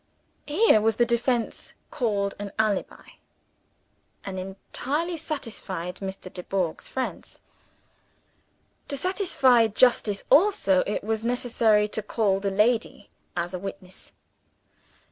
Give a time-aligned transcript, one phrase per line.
[0.47, 3.05] Here was the defense called an "alibi."
[4.25, 6.33] It entirely satisfied Mr.
[6.33, 7.39] Dubourg's friends.
[8.87, 14.13] To satisfy justice also, it was necessary to call the lady as a witness.